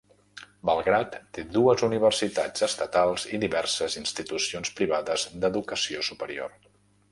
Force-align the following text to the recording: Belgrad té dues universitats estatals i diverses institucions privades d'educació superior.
Belgrad 0.69 1.17
té 1.37 1.43
dues 1.57 1.83
universitats 1.87 2.65
estatals 2.69 3.27
i 3.37 3.41
diverses 3.45 3.99
institucions 4.03 4.75
privades 4.81 5.29
d'educació 5.45 6.05
superior. 6.13 6.61